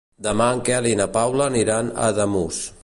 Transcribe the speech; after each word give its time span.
Demà 0.27 0.47
en 0.53 0.63
Quel 0.69 0.87
i 0.93 0.95
na 1.03 1.07
Paula 1.19 1.47
aniran 1.53 1.95
a 1.97 2.09
Ademús. 2.15 2.67